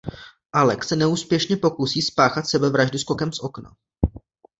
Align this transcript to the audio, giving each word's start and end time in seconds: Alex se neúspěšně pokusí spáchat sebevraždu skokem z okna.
Alex 0.53 0.87
se 0.87 0.95
neúspěšně 0.95 1.57
pokusí 1.57 2.01
spáchat 2.01 2.49
sebevraždu 2.49 2.97
skokem 2.97 3.31
z 3.31 3.39
okna. 3.39 3.75